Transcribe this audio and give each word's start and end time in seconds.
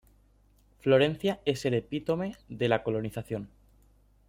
Florencia 0.79 1.41
es 1.45 1.63
el 1.65 1.75
epítome 1.75 2.35
de 2.49 2.67
la 2.69 2.81
colonización. 2.81 3.51